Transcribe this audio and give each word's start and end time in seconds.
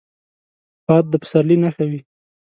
باد 0.85 1.05
د 1.09 1.13
پسرلي 1.21 1.57
نښه 1.63 1.85
وي 1.89 1.99